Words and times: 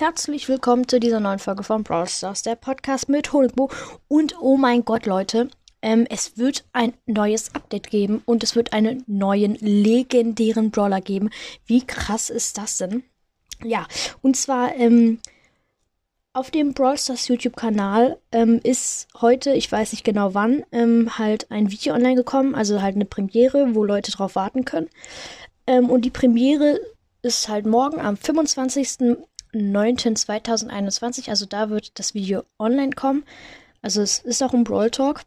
herzlich 0.00 0.48
willkommen 0.48 0.86
zu 0.86 1.00
dieser 1.00 1.18
neuen 1.18 1.40
Folge 1.40 1.64
von 1.64 1.82
Brawl 1.82 2.06
Stars, 2.06 2.42
der 2.42 2.54
Podcast 2.54 3.08
mit 3.08 3.32
Honigbo. 3.32 3.68
Und 4.06 4.40
oh 4.40 4.56
mein 4.56 4.84
Gott, 4.84 5.06
Leute, 5.06 5.48
ähm, 5.82 6.06
es 6.08 6.38
wird 6.38 6.64
ein 6.72 6.94
neues 7.06 7.52
Update 7.56 7.90
geben 7.90 8.22
und 8.24 8.44
es 8.44 8.54
wird 8.54 8.72
einen 8.72 9.02
neuen 9.08 9.56
legendären 9.56 10.70
Brawler 10.70 11.00
geben. 11.00 11.30
Wie 11.66 11.84
krass 11.84 12.30
ist 12.30 12.58
das 12.58 12.78
denn? 12.78 13.02
Ja, 13.64 13.88
und 14.22 14.36
zwar 14.36 14.72
ähm, 14.76 15.18
auf 16.32 16.52
dem 16.52 16.74
Brawl 16.74 16.96
Stars 16.96 17.26
YouTube-Kanal 17.26 18.20
ähm, 18.30 18.60
ist 18.62 19.08
heute, 19.20 19.52
ich 19.54 19.70
weiß 19.70 19.90
nicht 19.90 20.04
genau 20.04 20.32
wann, 20.32 20.62
ähm, 20.70 21.18
halt 21.18 21.50
ein 21.50 21.72
Video 21.72 21.92
online 21.92 22.14
gekommen, 22.14 22.54
also 22.54 22.80
halt 22.80 22.94
eine 22.94 23.04
Premiere, 23.04 23.74
wo 23.74 23.82
Leute 23.82 24.12
drauf 24.12 24.36
warten 24.36 24.64
können. 24.64 24.90
Ähm, 25.66 25.90
und 25.90 26.04
die 26.04 26.10
Premiere 26.10 26.78
ist 27.22 27.48
halt 27.48 27.66
morgen 27.66 28.00
am 28.00 28.16
25.09.2021. 29.54 31.30
Also 31.30 31.46
da 31.46 31.70
wird 31.70 31.98
das 31.98 32.14
Video 32.14 32.42
online 32.58 32.92
kommen. 32.92 33.24
Also 33.82 34.02
es 34.02 34.18
ist 34.20 34.42
auch 34.42 34.54
ein 34.54 34.64
Brawl 34.64 34.90
Talk. 34.90 35.22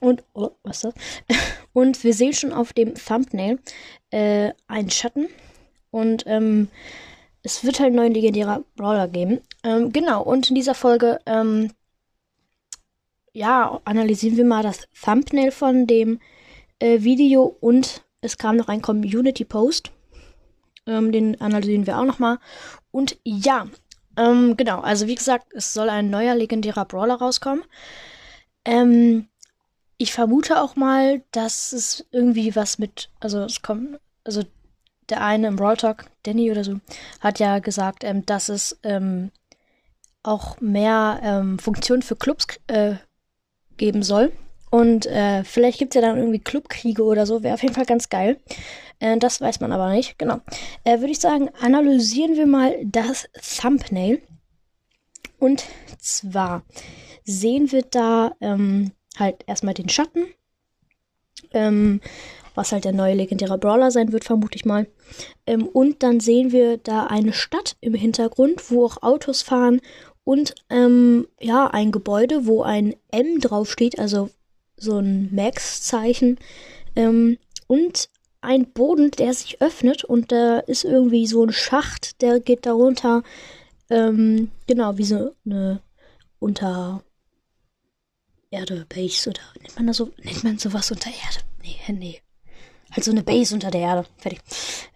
Und, 0.00 0.24
oh, 0.34 0.50
was 0.62 0.84
ist 0.84 0.84
das? 0.84 0.94
Und 1.72 2.02
wir 2.04 2.14
sehen 2.14 2.32
schon 2.32 2.52
auf 2.52 2.72
dem 2.72 2.94
Thumbnail 2.94 3.58
äh, 4.10 4.52
einen 4.66 4.90
Schatten. 4.90 5.28
Und 5.90 6.24
ähm, 6.26 6.68
es 7.42 7.64
wird 7.64 7.80
halt 7.80 7.88
einen 7.88 7.96
neuen 7.96 8.14
legendärer 8.14 8.64
Brawler 8.76 9.08
geben. 9.08 9.40
Ähm, 9.64 9.92
genau, 9.92 10.22
und 10.22 10.48
in 10.48 10.54
dieser 10.54 10.74
Folge, 10.74 11.20
ähm, 11.26 11.70
ja, 13.32 13.80
analysieren 13.84 14.36
wir 14.36 14.44
mal 14.44 14.62
das 14.62 14.88
Thumbnail 15.04 15.50
von 15.50 15.86
dem 15.86 16.20
äh, 16.78 17.02
Video 17.02 17.56
und 17.60 18.02
es 18.20 18.38
kam 18.38 18.56
noch 18.56 18.68
ein 18.68 18.82
Community-Post. 18.82 19.90
Ähm, 20.86 21.12
den 21.12 21.40
analysieren 21.40 21.86
wir 21.86 21.98
auch 21.98 22.04
nochmal. 22.04 22.38
Und 22.90 23.18
ja, 23.24 23.66
ähm, 24.16 24.56
genau. 24.56 24.80
Also 24.80 25.06
wie 25.06 25.14
gesagt, 25.14 25.52
es 25.54 25.72
soll 25.72 25.88
ein 25.88 26.10
neuer 26.10 26.34
legendärer 26.34 26.84
Brawler 26.84 27.16
rauskommen. 27.16 27.64
Ähm, 28.64 29.28
ich 29.98 30.12
vermute 30.12 30.60
auch 30.60 30.76
mal, 30.76 31.22
dass 31.30 31.72
es 31.72 32.06
irgendwie 32.10 32.56
was 32.56 32.78
mit, 32.78 33.10
also 33.20 33.40
es 33.44 33.62
kommt, 33.62 34.00
also 34.24 34.42
der 35.08 35.22
eine 35.22 35.48
im 35.48 35.56
Brawl 35.56 35.76
Talk, 35.76 36.06
Danny 36.24 36.50
oder 36.50 36.64
so, 36.64 36.80
hat 37.20 37.38
ja 37.38 37.58
gesagt, 37.58 38.04
ähm, 38.04 38.26
dass 38.26 38.48
es 38.48 38.78
ähm, 38.82 39.30
auch 40.22 40.60
mehr 40.60 41.20
ähm, 41.22 41.58
Funktionen 41.58 42.02
für 42.02 42.16
Clubs 42.16 42.46
äh, 42.66 42.94
geben 43.76 44.02
soll. 44.02 44.32
Und 44.70 45.06
äh, 45.06 45.44
vielleicht 45.44 45.78
gibt 45.78 45.94
es 45.94 46.00
ja 46.00 46.08
dann 46.08 46.16
irgendwie 46.16 46.38
Clubkriege 46.38 47.02
oder 47.02 47.26
so. 47.26 47.42
Wäre 47.42 47.54
auf 47.54 47.62
jeden 47.62 47.74
Fall 47.74 47.84
ganz 47.84 48.08
geil. 48.08 48.38
Äh, 49.02 49.18
das 49.18 49.40
weiß 49.40 49.60
man 49.60 49.72
aber 49.72 49.90
nicht. 49.90 50.18
Genau. 50.18 50.40
Äh, 50.84 51.00
Würde 51.00 51.10
ich 51.10 51.18
sagen, 51.18 51.50
analysieren 51.60 52.36
wir 52.36 52.46
mal 52.46 52.76
das 52.84 53.28
Thumbnail. 53.60 54.22
Und 55.38 55.64
zwar 55.98 56.62
sehen 57.24 57.72
wir 57.72 57.82
da 57.82 58.34
ähm, 58.40 58.92
halt 59.18 59.42
erstmal 59.46 59.74
den 59.74 59.88
Schatten. 59.88 60.26
Ähm, 61.52 62.00
was 62.54 62.70
halt 62.70 62.84
der 62.84 62.92
neue 62.92 63.14
legendäre 63.14 63.58
Brawler 63.58 63.90
sein 63.90 64.12
wird, 64.12 64.24
vermute 64.24 64.56
ich 64.56 64.64
mal. 64.64 64.86
Ähm, 65.46 65.66
und 65.66 66.02
dann 66.02 66.20
sehen 66.20 66.52
wir 66.52 66.76
da 66.76 67.06
eine 67.06 67.32
Stadt 67.32 67.76
im 67.80 67.94
Hintergrund, 67.94 68.70
wo 68.70 68.86
auch 68.86 69.02
Autos 69.02 69.42
fahren 69.42 69.80
und 70.22 70.54
ähm, 70.70 71.26
ja, 71.40 71.66
ein 71.66 71.90
Gebäude, 71.90 72.46
wo 72.46 72.62
ein 72.62 72.94
M 73.10 73.40
draufsteht, 73.40 73.98
also 73.98 74.30
so 74.76 74.98
ein 74.98 75.34
Max-Zeichen. 75.34 76.38
Ähm, 76.94 77.38
und 77.66 78.10
ein 78.42 78.72
Boden, 78.72 79.10
der 79.12 79.32
sich 79.32 79.62
öffnet 79.62 80.04
und 80.04 80.32
da 80.32 80.58
ist 80.58 80.84
irgendwie 80.84 81.26
so 81.26 81.44
ein 81.44 81.52
Schacht, 81.52 82.20
der 82.20 82.40
geht 82.40 82.66
darunter. 82.66 83.22
Ähm, 83.88 84.50
genau, 84.66 84.98
wie 84.98 85.04
so 85.04 85.34
eine 85.46 85.80
unter 86.38 87.02
Erde 88.50 88.84
Base 88.88 89.30
oder 89.30 89.40
nennt 89.60 89.76
man 89.76 89.86
das 89.86 89.96
so, 89.96 90.10
nennt 90.22 90.44
man 90.44 90.58
sowas 90.58 90.90
unter 90.90 91.10
Erde? 91.10 91.38
Nee, 91.62 91.76
nee. 91.92 92.20
Halt 92.90 93.08
eine 93.08 93.22
Base 93.22 93.54
unter 93.54 93.70
der 93.70 93.80
Erde. 93.80 94.06
Fertig. 94.18 94.40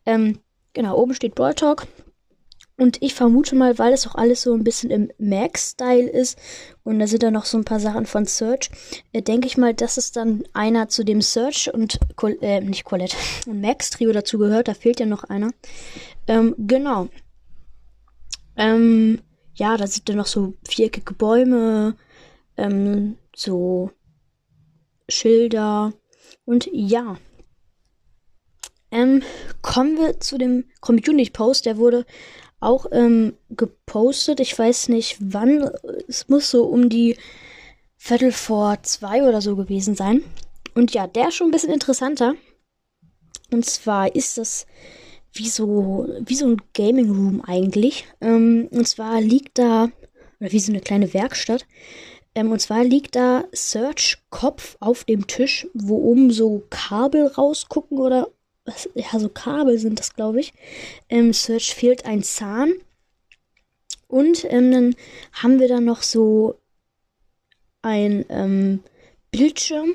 Ähm, 0.05 0.41
genau, 0.75 0.99
oben 0.99 1.15
steht 1.15 1.35
Brawl. 1.35 1.55
Und 2.79 3.03
ich 3.03 3.15
vermute 3.15 3.57
mal, 3.57 3.79
weil 3.79 3.95
es 3.95 4.07
auch 4.07 4.17
alles 4.17 4.43
so 4.43 4.53
ein 4.53 4.63
bisschen 4.63 4.91
im 4.91 5.11
Max-Style 5.19 6.11
ist 6.11 6.39
und 6.85 6.99
da 6.99 7.07
sind 7.07 7.23
da 7.23 7.31
noch 7.31 7.47
so 7.47 7.57
ein 7.57 7.65
paar 7.65 7.81
Sachen 7.81 8.05
von 8.05 8.27
Search, 8.27 8.71
äh, 9.13 9.23
denke 9.23 9.47
ich 9.47 9.57
mal, 9.57 9.73
dass 9.73 9.97
es 9.97 10.13
dann 10.13 10.45
einer 10.53 10.89
zu 10.89 11.03
dem 11.03 11.23
Search 11.23 11.73
und, 11.73 11.99
Col 12.17 12.37
äh, 12.43 12.61
nicht 12.61 12.85
Colette, 12.85 13.17
und 13.47 13.63
Max-Trio 13.63 14.13
dazu 14.13 14.37
gehört. 14.39 14.69
Da 14.69 14.75
fehlt 14.75 15.01
ja 15.01 15.07
noch 15.07 15.25
einer. 15.25 15.53
Ähm, 16.27 16.55
genau. 16.59 17.09
Ähm, 18.57 19.21
ja, 19.55 19.79
da 19.79 19.87
sind 19.87 20.09
dann 20.09 20.17
noch 20.17 20.27
so 20.27 20.53
viereckige 20.69 21.15
Bäume, 21.15 21.97
ähm, 22.59 23.17
so 23.35 23.91
Schilder 25.09 25.95
und 26.45 26.69
ja. 26.73 27.17
Ähm, 28.97 29.23
kommen 29.61 29.99
wir 29.99 30.21
zu 30.21 30.39
dem 30.39 30.65
Community 30.81 31.29
Post, 31.31 31.67
der 31.67 31.77
wurde 31.77 32.07
auch 32.61 32.87
ähm, 32.93 33.35
gepostet. 33.51 34.41
Ich 34.41 34.59
weiß 34.59 34.89
nicht 34.89 35.19
wann. 35.21 35.71
Es 36.09 36.31
muss 36.31 36.51
so 36.51 36.65
um 36.65 36.89
die 36.89 37.19
Viertel 37.99 38.33
vor 38.33 38.83
zwei 38.85 39.23
oder 39.23 39.43
so 39.43 39.55
gewesen 39.55 39.95
sein. 39.95 40.23
Und 40.75 40.95
ja, 40.95 41.07
der 41.07 41.29
ist 41.29 41.35
schon 41.35 41.49
ein 41.49 41.51
bisschen 41.51 41.75
interessanter. 41.75 42.37
Und 43.53 43.67
zwar 43.67 44.15
ist 44.15 44.39
das 44.39 44.67
wie 45.35 45.51
so, 45.51 46.09
wie 46.21 46.35
so 46.35 46.47
ein 46.47 46.63
Gaming 46.73 47.11
Room 47.11 47.43
eigentlich. 47.47 48.07
Ähm, 48.23 48.69
und 48.71 48.89
zwar 48.89 49.21
liegt 49.21 49.59
da, 49.59 49.91
oder 50.41 50.53
wie 50.53 50.59
so 50.59 50.73
eine 50.73 50.81
kleine 50.81 51.13
Werkstatt. 51.13 51.67
Ähm, 52.35 52.51
und 52.51 52.61
zwar 52.61 52.83
liegt 52.83 53.15
da 53.15 53.45
Search 53.53 54.23
Kopf 54.31 54.79
auf 54.81 55.05
dem 55.05 55.27
Tisch, 55.27 55.67
wo 55.75 55.97
oben 55.97 56.31
so 56.31 56.63
Kabel 56.71 57.27
rausgucken 57.27 57.99
oder 57.99 58.29
was, 58.67 58.89
ja, 58.95 59.19
so 59.19 59.29
Kabel 59.29 59.79
sind 59.79 59.99
das, 59.99 60.15
glaube 60.15 60.41
ich. 60.41 60.53
Ähm, 61.09 61.33
Search 61.33 61.75
fehlt 61.75 62.05
ein 62.05 62.23
Zahn. 62.23 62.75
Und 64.09 64.45
ähm, 64.51 64.71
dann 64.71 64.97
haben 65.33 65.59
wir 65.59 65.69
da 65.69 65.81
noch 65.81 66.03
so 66.03 66.59
ein 67.83 68.25
ähm, 68.29 68.81
Bildschirm, 69.31 69.95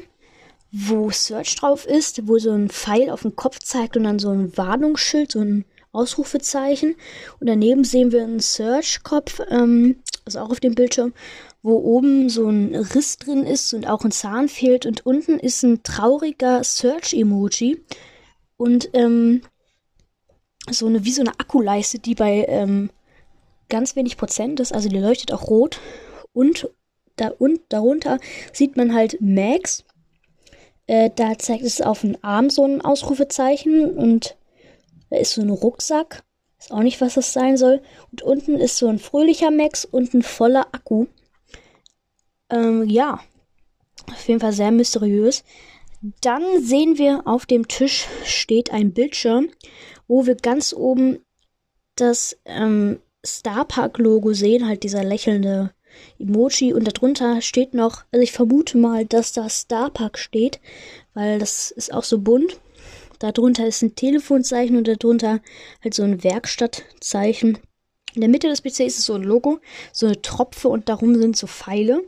wo 0.72 1.12
Search 1.12 1.56
drauf 1.56 1.86
ist, 1.86 2.28
wo 2.28 2.38
so 2.40 2.52
ein 2.52 2.70
Pfeil 2.70 3.10
auf 3.10 3.22
den 3.22 3.36
Kopf 3.36 3.60
zeigt 3.60 3.98
und 3.98 4.04
dann 4.04 4.20
so 4.20 4.30
ein 4.30 4.56
Warnungsschild, 4.58 5.32
so 5.32 5.40
ein 5.40 5.66
Ausrufezeichen. 5.92 6.96
Und 7.40 7.48
daneben 7.48 7.84
sehen 7.84 8.12
wir 8.12 8.24
einen 8.24 8.40
Search-Kopf, 8.40 9.42
ähm, 9.50 9.98
also 10.26 10.40
auch 10.40 10.52
auf 10.52 10.60
dem 10.60 10.76
Bildschirm, 10.76 11.14
wo 11.64 11.78
oben 11.78 12.30
so 12.30 12.48
ein 12.48 12.74
Riss 12.76 13.18
drin 13.18 13.46
ist 13.46 13.74
und 13.74 13.88
auch 13.88 14.04
ein 14.04 14.12
Zahn 14.12 14.48
fehlt. 14.48 14.86
Und 14.86 15.06
unten 15.06 15.40
ist 15.40 15.64
ein 15.64 15.84
trauriger 15.84 16.64
Search-Emoji 16.64 17.80
und 18.62 18.92
ähm, 18.94 19.42
so 20.70 20.86
eine 20.86 21.04
wie 21.04 21.12
so 21.12 21.22
eine 21.22 21.40
Akkuleiste, 21.40 21.98
die 21.98 22.14
bei 22.14 22.46
ähm, 22.48 22.92
ganz 23.70 23.96
wenig 23.96 24.18
Prozent 24.18 24.60
ist, 24.60 24.72
also 24.72 24.88
die 24.88 25.00
leuchtet 25.00 25.34
auch 25.34 25.48
rot 25.48 25.80
und 26.32 26.70
da 27.16 27.30
und 27.40 27.62
darunter 27.70 28.20
sieht 28.54 28.78
man 28.78 28.94
halt 28.94 29.20
Max. 29.20 29.84
Äh, 30.86 31.10
da 31.16 31.40
zeigt 31.40 31.64
es 31.64 31.82
auf 31.82 32.02
den 32.02 32.24
Arm 32.24 32.52
so 32.52 32.64
ein 32.64 32.82
Ausrufezeichen 32.82 33.86
und 33.86 34.38
da 35.10 35.18
ist 35.18 35.34
so 35.34 35.42
ein 35.42 35.50
Rucksack. 35.50 36.24
Ist 36.60 36.72
auch 36.72 36.84
nicht, 36.84 37.02
was 37.02 37.16
das 37.16 37.34
sein 37.34 37.58
soll. 37.58 37.82
Und 38.12 38.22
unten 38.22 38.60
ist 38.60 38.78
so 38.78 38.88
ein 38.88 39.00
fröhlicher 39.00 39.50
Max 39.50 39.86
und 39.86 40.14
ein 40.14 40.22
voller 40.22 40.68
Akku. 40.72 41.08
Ähm, 42.52 42.88
ja. 42.88 43.20
Auf 44.08 44.28
jeden 44.28 44.40
Fall 44.40 44.54
sehr 44.54 44.72
mysteriös. 44.72 45.44
Dann 46.02 46.44
sehen 46.64 46.98
wir 46.98 47.28
auf 47.28 47.46
dem 47.46 47.68
Tisch 47.68 48.08
steht 48.26 48.72
ein 48.72 48.92
Bildschirm, 48.92 49.50
wo 50.08 50.26
wir 50.26 50.36
ganz 50.36 50.74
oben 50.74 51.20
das 51.96 52.38
ähm, 52.46 53.00
Starpark-Logo 53.24 54.34
sehen, 54.34 54.68
halt 54.68 54.82
dieser 54.84 55.04
lächelnde 55.04 55.74
Emoji 56.18 56.74
und 56.74 56.86
darunter 56.86 57.42
steht 57.42 57.74
noch, 57.74 58.04
also 58.12 58.24
ich 58.24 58.32
vermute 58.32 58.78
mal, 58.78 59.06
dass 59.06 59.34
da 59.34 59.50
Starpark 59.50 60.18
steht, 60.18 60.60
weil 61.14 61.38
das 61.38 61.70
ist 61.70 61.94
auch 61.94 62.04
so 62.04 62.20
bunt. 62.20 62.60
Darunter 63.20 63.68
ist 63.68 63.84
ein 63.84 63.94
Telefonzeichen 63.94 64.78
und 64.78 64.88
darunter 64.88 65.42
halt 65.84 65.94
so 65.94 66.02
ein 66.02 66.24
Werkstattzeichen. 66.24 67.60
In 68.16 68.22
der 68.22 68.30
Mitte 68.30 68.48
des 68.48 68.62
PCs 68.62 68.98
ist 68.98 69.06
so 69.06 69.14
ein 69.14 69.24
Logo, 69.24 69.60
so 69.94 70.08
eine 70.08 70.20
Tropfe 70.22 70.70
und 70.70 70.90
darum 70.90 71.16
sind 71.16 71.38
so 71.38 71.46
Pfeile. 71.46 72.02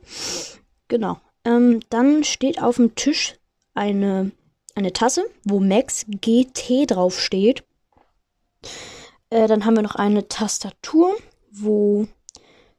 Genau. 0.88 1.20
Ähm, 1.46 1.82
dann 1.90 2.24
steht 2.24 2.62
auf 2.62 2.78
dem 2.78 2.96
Tisch 2.96 3.36
eine, 3.74 4.32
eine 4.76 4.94
Tasse, 4.94 5.26
wo 5.44 5.60
Max 5.60 6.06
GT 6.08 6.92
draufsteht. 6.92 7.64
Äh, 9.30 9.48
dann 9.48 9.66
haben 9.66 9.76
wir 9.76 9.84
noch 9.84 9.96
eine 9.96 10.28
Tastatur, 10.28 11.16
wo 11.52 12.08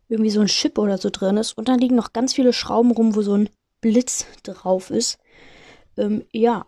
irgendwie 0.08 0.30
so 0.30 0.40
ein 0.40 0.46
Chip 0.46 0.78
oder 0.78 0.98
so 0.98 1.10
drin 1.10 1.36
ist. 1.36 1.56
Und 1.56 1.68
dann 1.68 1.78
liegen 1.78 1.96
noch 1.96 2.12
ganz 2.12 2.34
viele 2.34 2.52
Schrauben 2.52 2.92
rum, 2.92 3.14
wo 3.14 3.22
so 3.22 3.34
ein 3.36 3.50
Blitz 3.80 4.26
drauf 4.42 4.90
ist. 4.90 5.18
Ähm, 5.96 6.24
ja. 6.32 6.66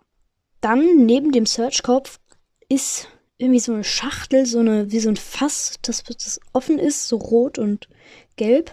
Dann 0.59 1.05
neben 1.05 1.31
dem 1.31 1.45
Search-Kopf 1.45 2.19
ist 2.67 3.07
irgendwie 3.37 3.59
so 3.59 3.73
eine 3.73 3.83
Schachtel, 3.83 4.45
so 4.45 4.59
eine, 4.59 4.91
wie 4.91 4.99
so 4.99 5.09
ein 5.09 5.17
Fass, 5.17 5.75
das, 5.83 6.03
das 6.03 6.39
offen 6.53 6.79
ist, 6.79 7.07
so 7.07 7.17
rot 7.17 7.59
und 7.59 7.87
gelb. 8.35 8.71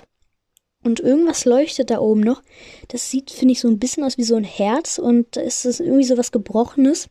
Und 0.85 1.01
irgendwas 1.01 1.47
leuchtet 1.47 1.91
da 1.91 1.99
oben 1.99 2.21
noch. 2.21 2.43
Das 2.89 3.11
sieht, 3.11 3.31
finde 3.31 3.53
ich, 3.53 3.61
so 3.61 3.69
ein 3.69 3.79
bisschen 3.79 4.05
aus 4.05 4.19
wie 4.19 4.25
so 4.25 4.37
ein 4.37 4.45
Herz 4.45 4.99
und 4.99 5.37
da 5.37 5.41
ist 5.41 5.65
es 5.65 5.81
irgendwie 5.81 6.05
so 6.05 6.19
was 6.19 6.31
Gebrochenes. 6.31 7.09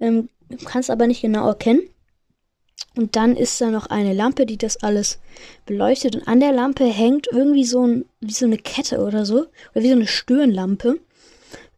Ähm, 0.00 0.28
kannst 0.64 0.90
aber 0.90 1.06
nicht 1.06 1.22
genau 1.22 1.46
erkennen. 1.46 1.82
Und 2.94 3.16
dann 3.16 3.36
ist 3.36 3.60
da 3.60 3.70
noch 3.70 3.86
eine 3.86 4.12
Lampe, 4.12 4.44
die 4.44 4.58
das 4.58 4.82
alles 4.82 5.18
beleuchtet. 5.64 6.16
Und 6.16 6.28
an 6.28 6.40
der 6.40 6.52
Lampe 6.52 6.84
hängt 6.84 7.26
irgendwie 7.30 7.64
so, 7.64 7.86
ein, 7.86 8.04
wie 8.20 8.32
so 8.32 8.44
eine 8.44 8.58
Kette 8.58 8.98
oder 9.02 9.24
so. 9.24 9.46
Oder 9.74 9.84
wie 9.84 9.88
so 9.88 9.94
eine 9.94 10.06
Stirnlampe. 10.06 10.98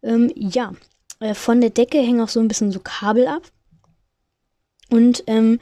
Ähm, 0.03 0.33
ja, 0.35 0.73
äh, 1.21 1.35
von 1.35 1.61
der 1.61 1.71
Decke 1.71 1.99
hängen 1.99 2.21
auch 2.21 2.29
so 2.29 2.41
ein 2.41 2.49
bisschen 2.49 2.73
so 2.73 2.81
Kabel 2.81 3.29
ab. 3.29 3.43
Und 4.91 5.23
ähm, 5.27 5.61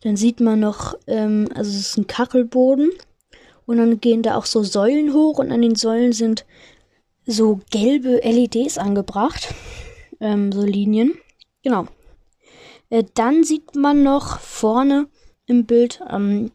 dann 0.00 0.16
sieht 0.16 0.40
man 0.40 0.60
noch, 0.60 0.98
ähm, 1.06 1.48
also 1.54 1.70
es 1.70 1.80
ist 1.80 1.98
ein 1.98 2.06
Kachelboden. 2.06 2.90
Und 3.70 3.76
dann 3.76 4.00
gehen 4.00 4.24
da 4.24 4.34
auch 4.34 4.46
so 4.46 4.64
Säulen 4.64 5.14
hoch 5.14 5.38
und 5.38 5.52
an 5.52 5.62
den 5.62 5.76
Säulen 5.76 6.12
sind 6.12 6.44
so 7.24 7.60
gelbe 7.70 8.20
LEDs 8.24 8.78
angebracht. 8.78 9.54
Ähm, 10.22 10.52
so 10.52 10.60
Linien. 10.62 11.14
Genau. 11.62 11.86
Äh, 12.90 13.04
dann 13.14 13.42
sieht 13.42 13.74
man 13.74 14.02
noch 14.02 14.38
vorne 14.38 15.08
im 15.46 15.64
Bild 15.64 16.02
ähm, 16.10 16.50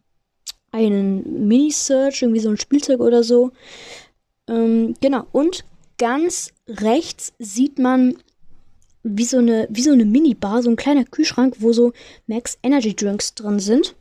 einen 0.70 1.48
Mini-Search, 1.48 2.22
irgendwie 2.22 2.38
so 2.38 2.48
ein 2.48 2.58
Spielzeug 2.58 3.00
oder 3.00 3.24
so. 3.24 3.50
Ähm, 4.46 4.94
genau. 5.00 5.26
Und 5.32 5.64
ganz 5.98 6.52
rechts 6.68 7.32
sieht 7.40 7.80
man 7.80 8.18
wie 9.02 9.24
so 9.24 9.38
eine, 9.38 9.66
wie 9.68 9.82
so 9.82 9.90
eine 9.90 10.04
Minibar, 10.04 10.62
so 10.62 10.70
ein 10.70 10.76
kleiner 10.76 11.04
Kühlschrank, 11.04 11.56
wo 11.58 11.72
so 11.72 11.92
Max 12.28 12.56
Energy 12.62 12.94
Drinks 12.94 13.34
drin 13.34 13.58
sind. 13.58 13.96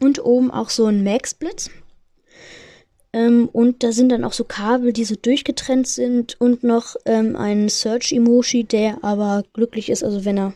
Und 0.00 0.24
oben 0.24 0.50
auch 0.50 0.70
so 0.70 0.86
ein 0.86 1.04
Max 1.04 1.34
Blitz. 1.34 1.68
Ähm, 3.16 3.48
und 3.50 3.82
da 3.82 3.92
sind 3.92 4.10
dann 4.10 4.24
auch 4.24 4.34
so 4.34 4.44
Kabel, 4.44 4.92
die 4.92 5.06
so 5.06 5.14
durchgetrennt 5.14 5.88
sind 5.88 6.38
und 6.38 6.62
noch 6.62 6.96
ähm, 7.06 7.34
ein 7.34 7.70
Search 7.70 8.12
Emoji, 8.12 8.64
der 8.64 9.02
aber 9.02 9.42
glücklich 9.54 9.88
ist, 9.88 10.04
also 10.04 10.26
wenn 10.26 10.36
er 10.36 10.52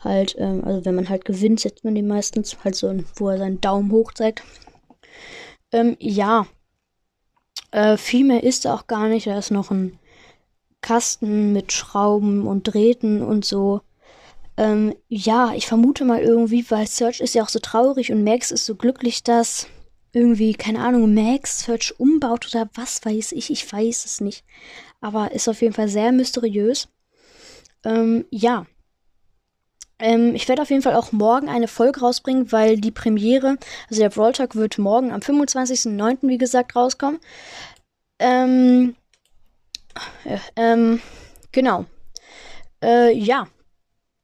halt, 0.00 0.34
ähm, 0.38 0.64
also 0.64 0.86
wenn 0.86 0.94
man 0.94 1.10
halt 1.10 1.26
gewinnt, 1.26 1.60
setzt 1.60 1.84
man 1.84 1.94
den 1.94 2.08
meistens 2.08 2.56
halt 2.64 2.74
so, 2.74 3.04
wo 3.16 3.28
er 3.28 3.36
seinen 3.36 3.60
Daumen 3.60 3.92
hoch 3.92 4.14
zeigt. 4.14 4.42
Ähm, 5.72 5.98
ja, 6.00 6.46
äh, 7.70 7.98
viel 7.98 8.24
mehr 8.24 8.44
ist 8.44 8.64
da 8.64 8.74
auch 8.74 8.86
gar 8.86 9.08
nicht. 9.08 9.26
Da 9.26 9.36
ist 9.36 9.50
noch 9.50 9.70
ein 9.70 9.98
Kasten 10.80 11.52
mit 11.52 11.70
Schrauben 11.70 12.46
und 12.46 12.62
Drähten 12.62 13.20
und 13.20 13.44
so. 13.44 13.82
Ähm, 14.56 14.94
ja, 15.08 15.52
ich 15.54 15.66
vermute 15.66 16.06
mal 16.06 16.22
irgendwie, 16.22 16.64
weil 16.70 16.86
Search 16.86 17.20
ist 17.20 17.34
ja 17.34 17.42
auch 17.42 17.50
so 17.50 17.58
traurig 17.58 18.10
und 18.10 18.24
Max 18.24 18.50
ist 18.50 18.64
so 18.64 18.74
glücklich, 18.74 19.22
dass 19.22 19.66
irgendwie, 20.14 20.54
keine 20.54 20.80
Ahnung, 20.80 21.12
Max 21.12 21.60
Search 21.60 21.94
umbaut 21.98 22.46
oder 22.50 22.68
was 22.74 23.04
weiß 23.04 23.32
ich, 23.32 23.50
ich 23.50 23.70
weiß 23.70 24.04
es 24.04 24.20
nicht. 24.20 24.44
Aber 25.00 25.32
ist 25.32 25.48
auf 25.48 25.60
jeden 25.60 25.74
Fall 25.74 25.88
sehr 25.88 26.12
mysteriös. 26.12 26.88
Ähm, 27.84 28.24
ja. 28.30 28.66
Ähm, 29.98 30.34
ich 30.34 30.48
werde 30.48 30.62
auf 30.62 30.70
jeden 30.70 30.82
Fall 30.82 30.94
auch 30.94 31.12
morgen 31.12 31.48
eine 31.48 31.68
Folge 31.68 32.00
rausbringen, 32.00 32.50
weil 32.52 32.78
die 32.78 32.90
Premiere, 32.90 33.56
also 33.88 34.00
der 34.00 34.10
Brawl 34.10 34.32
Talk 34.32 34.56
wird 34.56 34.78
morgen 34.78 35.12
am 35.12 35.20
25.09. 35.20 36.18
wie 36.22 36.38
gesagt 36.38 36.74
rauskommen. 36.74 37.20
Ähm, 38.18 38.96
äh, 40.24 40.38
ähm, 40.56 41.00
genau. 41.52 41.86
Äh, 42.82 43.12
ja. 43.12 43.48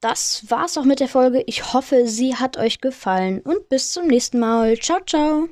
Das 0.01 0.49
war's 0.49 0.79
auch 0.79 0.83
mit 0.83 0.99
der 0.99 1.07
Folge. 1.07 1.43
Ich 1.45 1.73
hoffe, 1.73 2.07
sie 2.07 2.35
hat 2.35 2.57
euch 2.57 2.81
gefallen 2.81 3.39
und 3.39 3.69
bis 3.69 3.91
zum 3.93 4.07
nächsten 4.07 4.39
Mal. 4.39 4.79
Ciao, 4.79 4.99
ciao. 5.05 5.47